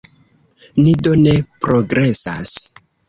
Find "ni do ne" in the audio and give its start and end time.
0.85-1.33